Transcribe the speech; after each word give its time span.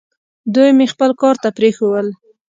دوی 0.53 0.69
مې 0.77 0.85
خپل 0.93 1.11
کار 1.21 1.35
ته 1.43 1.49
پرېښوول. 1.57 2.07